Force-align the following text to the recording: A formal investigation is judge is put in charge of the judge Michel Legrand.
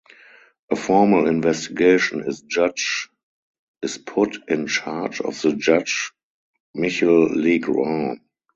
A 0.71 0.75
formal 0.75 1.27
investigation 1.27 2.21
is 2.25 2.41
judge 2.41 3.07
is 3.83 3.99
put 3.99 4.35
in 4.47 4.65
charge 4.65 5.21
of 5.21 5.39
the 5.43 5.55
judge 5.55 6.11
Michel 6.73 7.25
Legrand. 7.25 8.19